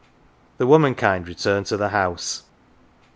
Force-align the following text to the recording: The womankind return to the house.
The 0.57 0.65
womankind 0.65 1.27
return 1.27 1.63
to 1.65 1.77
the 1.77 1.89
house. 1.89 2.41